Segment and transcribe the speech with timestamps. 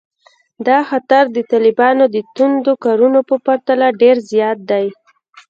[0.67, 4.85] دا خطر د طالبانو د توندو کارونو په پرتله ډېر زیات دی